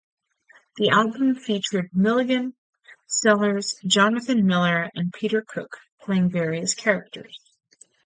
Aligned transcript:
The 0.77 0.89
album 0.89 1.35
featured 1.35 1.91
Milligan, 1.93 2.55
Sellers, 3.05 3.75
Jonathan 3.85 4.47
Miller, 4.47 4.89
and 4.95 5.13
Peter 5.13 5.43
Cook, 5.43 5.77
playing 5.99 6.31
various 6.31 6.73
characters. 6.73 7.37